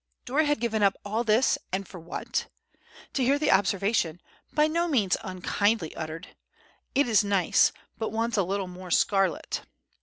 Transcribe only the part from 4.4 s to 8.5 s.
by no means unkindly uttered, "It is nice, but wants a